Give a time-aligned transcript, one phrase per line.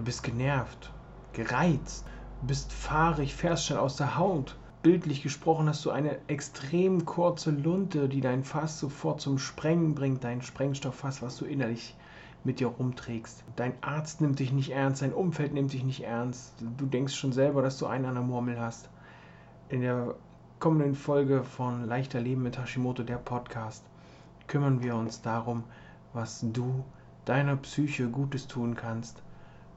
[0.00, 0.90] Du bist genervt,
[1.34, 2.06] gereizt,
[2.40, 4.56] bist fahrig, fährst schnell aus der Haut.
[4.82, 10.24] Bildlich gesprochen hast du eine extrem kurze Lunte, die dein Fass sofort zum Sprengen bringt,
[10.24, 11.94] dein Sprengstofffass, was du innerlich
[12.44, 13.44] mit dir rumträgst.
[13.56, 16.54] Dein Arzt nimmt dich nicht ernst, dein Umfeld nimmt dich nicht ernst.
[16.78, 18.88] Du denkst schon selber, dass du einen an der Murmel hast.
[19.68, 20.14] In der
[20.60, 23.84] kommenden Folge von Leichter Leben mit Hashimoto, der Podcast,
[24.46, 25.64] kümmern wir uns darum,
[26.14, 26.86] was du
[27.26, 29.22] deiner Psyche Gutes tun kannst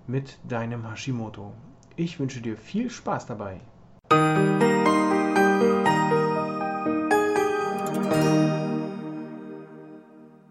[0.08, 1.54] mit deinem Hashimoto.
[1.96, 3.62] Ich wünsche dir viel Spaß dabei.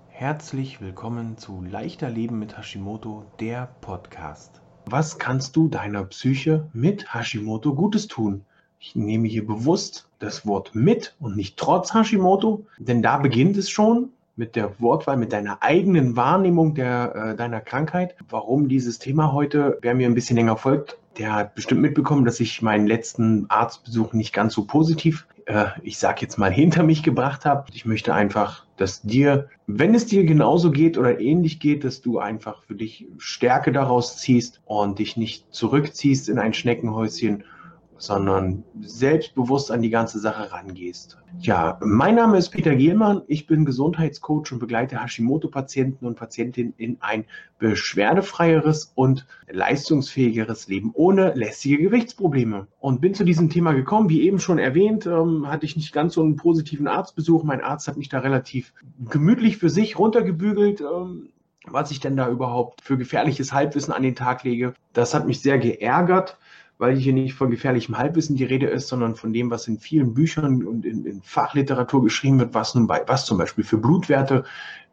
[0.09, 4.63] Herzlich willkommen zu Leichter Leben mit Hashimoto, der Podcast.
[4.87, 8.45] Was kannst du deiner Psyche mit Hashimoto Gutes tun?
[8.81, 13.69] Ich nehme hier bewusst das Wort mit und nicht trotz Hashimoto, denn da beginnt es
[13.69, 14.11] schon
[14.43, 18.17] mit der Wortwahl, mit deiner eigenen Wahrnehmung der, äh, deiner Krankheit.
[18.29, 19.79] Warum dieses Thema heute?
[19.83, 24.15] Wer mir ein bisschen länger folgt, der hat bestimmt mitbekommen, dass ich meinen letzten Arztbesuch
[24.15, 27.67] nicht ganz so positiv, äh, ich sag jetzt mal, hinter mich gebracht habe.
[27.73, 32.19] Ich möchte einfach, dass dir, wenn es dir genauso geht oder ähnlich geht, dass du
[32.19, 37.45] einfach für dich Stärke daraus ziehst und dich nicht zurückziehst in ein Schneckenhäuschen
[38.03, 41.19] sondern selbstbewusst an die ganze Sache rangehst.
[41.39, 43.23] Ja, mein Name ist Peter Gielmann.
[43.29, 47.27] Ich bin Gesundheitscoach und begleite Hashimoto-Patienten und Patientinnen in ein
[47.61, 52.67] beschwerdefreieres und leistungsfähigeres Leben ohne lästige Gewichtsprobleme.
[52.81, 54.09] Und bin zu diesem Thema gekommen.
[54.09, 57.45] Wie eben schon erwähnt, ähm, hatte ich nicht ganz so einen positiven Arztbesuch.
[57.45, 58.75] Mein Arzt hat mich da relativ
[59.09, 60.81] gemütlich für sich runtergebügelt.
[60.81, 61.29] Ähm,
[61.65, 64.75] was ich denn da überhaupt für gefährliches Halbwissen an den Tag lege.
[64.93, 66.37] Das hat mich sehr geärgert
[66.83, 70.15] weil hier nicht von gefährlichem Halbwissen die Rede ist, sondern von dem, was in vielen
[70.15, 74.43] Büchern und in, in Fachliteratur geschrieben wird, was nun bei, was zum Beispiel für Blutwerte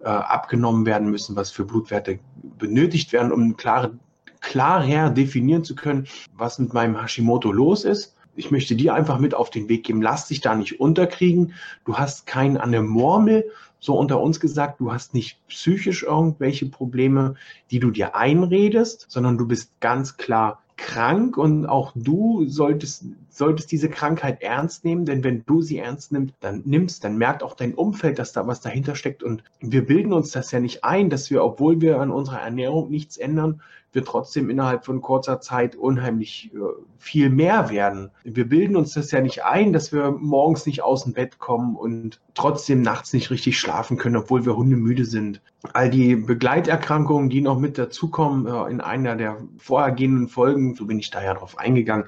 [0.01, 2.19] äh, abgenommen werden müssen, was für Blutwerte
[2.59, 3.97] benötigt werden, um klare,
[4.39, 6.05] klarer definieren zu können,
[6.37, 8.15] was mit meinem Hashimoto los ist.
[8.35, 11.53] Ich möchte dir einfach mit auf den Weg geben, lass dich da nicht unterkriegen.
[11.85, 13.49] Du hast keinen an der Murmel,
[13.80, 17.33] so unter uns gesagt, du hast nicht psychisch irgendwelche Probleme,
[17.71, 23.05] die du dir einredest, sondern du bist ganz klar krank und auch du solltest,
[23.39, 27.42] solltest diese Krankheit ernst nehmen, denn wenn du sie ernst nimmst, dann nimmst, dann merkt
[27.42, 30.83] auch dein Umfeld, dass da was dahinter steckt und wir bilden uns das ja nicht
[30.83, 33.61] ein, dass wir, obwohl wir an unserer Ernährung nichts ändern,
[33.92, 36.58] wir trotzdem innerhalb von kurzer Zeit unheimlich äh,
[36.98, 38.11] viel mehr werden.
[38.23, 41.76] Wir bilden uns das ja nicht ein, dass wir morgens nicht aus dem Bett kommen
[41.76, 45.42] und trotzdem nachts nicht richtig schlafen können, obwohl wir hundemüde sind.
[45.73, 51.00] All die Begleiterkrankungen, die noch mit dazukommen, äh, in einer der vorhergehenden Folgen, so bin
[51.00, 52.06] ich da ja drauf eingegangen,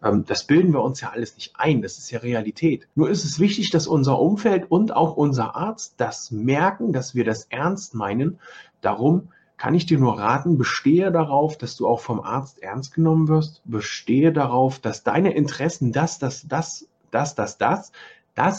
[0.00, 1.82] das bilden wir uns ja alles nicht ein.
[1.82, 2.88] Das ist ja Realität.
[2.94, 7.24] Nur ist es wichtig, dass unser Umfeld und auch unser Arzt das merken, dass wir
[7.24, 8.38] das ernst meinen.
[8.80, 9.28] Darum
[9.58, 13.60] kann ich dir nur raten, bestehe darauf, dass du auch vom Arzt ernst genommen wirst.
[13.66, 17.92] Bestehe darauf, dass deine Interessen, das, das, das, das, das, das, das,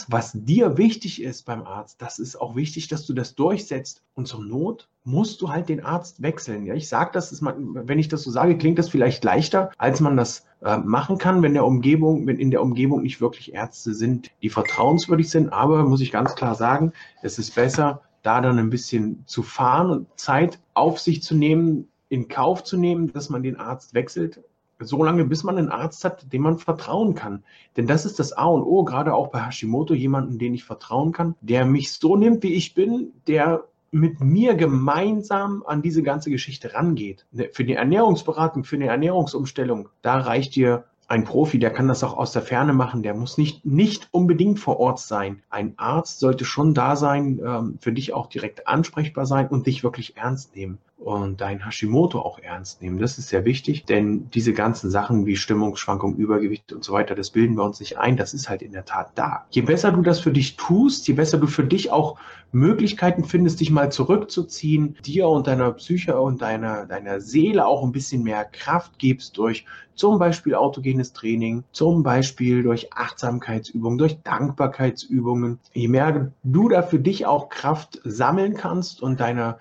[0.09, 4.04] was dir wichtig ist beim Arzt, das ist auch wichtig, dass du das durchsetzt.
[4.14, 6.66] Und zur Not musst du halt den Arzt wechseln.
[6.66, 10.00] Ja, ich sage das, ist wenn ich das so sage, klingt das vielleicht leichter, als
[10.00, 13.94] man das äh, machen kann, wenn der Umgebung, wenn in der Umgebung nicht wirklich Ärzte
[13.94, 15.52] sind, die vertrauenswürdig sind.
[15.52, 19.90] Aber muss ich ganz klar sagen, es ist besser, da dann ein bisschen zu fahren
[19.90, 24.44] und Zeit auf sich zu nehmen, in Kauf zu nehmen, dass man den Arzt wechselt,
[24.86, 27.44] so lange, bis man einen Arzt hat, dem man vertrauen kann.
[27.78, 31.12] Denn das ist das A und O, gerade auch bei Hashimoto, jemanden, den ich vertrauen
[31.12, 36.31] kann, der mich so nimmt, wie ich bin, der mit mir gemeinsam an diese ganze
[36.31, 37.25] Geschichte rangeht.
[37.52, 42.18] Für die Ernährungsberatung, für eine Ernährungsumstellung, da reicht dir ein Profi, der kann das auch
[42.18, 45.44] aus der Ferne machen, der muss nicht, nicht unbedingt vor Ort sein.
[45.50, 49.84] Ein Arzt sollte schon da sein, ähm, für dich auch direkt ansprechbar sein und dich
[49.84, 53.00] wirklich ernst nehmen und dein Hashimoto auch ernst nehmen.
[53.00, 57.31] Das ist sehr wichtig, denn diese ganzen Sachen wie Stimmungsschwankungen, Übergewicht und so weiter, das
[57.31, 58.17] bilden wir uns nicht ein.
[58.17, 59.45] Das ist halt in der Tat da.
[59.50, 62.19] Je besser du das für dich tust, je besser du für dich auch
[62.51, 67.91] Möglichkeiten findest, dich mal zurückzuziehen, dir und deiner Psyche und deiner, deiner Seele auch ein
[67.91, 69.66] bisschen mehr Kraft gibst durch
[69.96, 75.59] zum Beispiel autogenes Training, zum Beispiel durch Achtsamkeitsübungen, durch Dankbarkeitsübungen.
[75.73, 79.58] Je mehr du da für dich auch Kraft sammeln kannst und deiner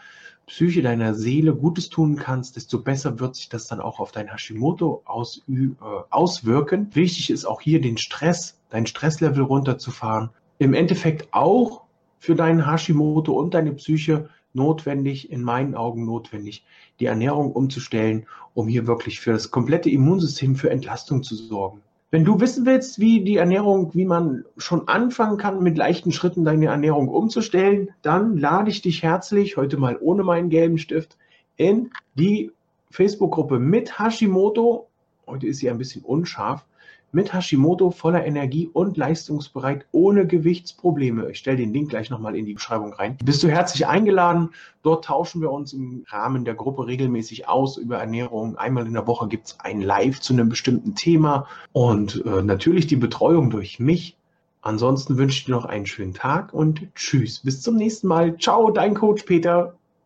[0.50, 4.32] Psyche, deiner Seele Gutes tun kannst, desto besser wird sich das dann auch auf dein
[4.32, 5.68] Hashimoto äh,
[6.10, 6.88] auswirken.
[6.92, 10.30] Wichtig ist auch hier den Stress, dein Stresslevel runterzufahren.
[10.58, 11.82] Im Endeffekt auch
[12.18, 16.64] für deinen Hashimoto und deine Psyche notwendig, in meinen Augen notwendig,
[16.98, 21.80] die Ernährung umzustellen, um hier wirklich für das komplette Immunsystem für Entlastung zu sorgen.
[22.12, 26.44] Wenn du wissen willst, wie die Ernährung, wie man schon anfangen kann, mit leichten Schritten
[26.44, 31.16] deine Ernährung umzustellen, dann lade ich dich herzlich, heute mal ohne meinen gelben Stift,
[31.56, 32.50] in die
[32.90, 34.88] Facebook-Gruppe mit Hashimoto.
[35.24, 36.66] Heute ist sie ein bisschen unscharf
[37.12, 41.30] mit Hashimoto voller Energie und leistungsbereit ohne Gewichtsprobleme.
[41.30, 43.16] Ich stelle den Link gleich nochmal in die Beschreibung rein.
[43.24, 44.50] Bist du herzlich eingeladen.
[44.82, 48.56] Dort tauschen wir uns im Rahmen der Gruppe regelmäßig aus über Ernährung.
[48.56, 52.86] Einmal in der Woche gibt es ein Live zu einem bestimmten Thema und äh, natürlich
[52.86, 54.16] die Betreuung durch mich.
[54.62, 57.40] Ansonsten wünsche ich dir noch einen schönen Tag und tschüss.
[57.40, 58.36] Bis zum nächsten Mal.
[58.36, 59.74] Ciao, dein Coach Peter.